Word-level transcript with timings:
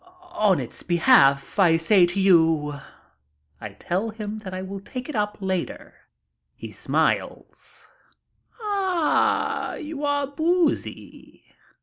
On 0.33 0.59
its 0.59 0.81
behalf, 0.81 1.59
I 1.59 1.77
say 1.77 2.07
to 2.07 2.19
you—" 2.19 2.79
I 3.59 3.73
tell 3.73 4.09
him 4.09 4.39
that 4.39 4.51
I 4.51 4.63
will 4.63 4.79
take 4.79 5.07
it 5.07 5.15
up 5.15 5.37
later. 5.39 5.93
He 6.55 6.71
smiles, 6.71 7.87
"Ah, 8.59 9.75
you 9.75 10.03
are 10.03 10.25
boozy." 10.25 11.45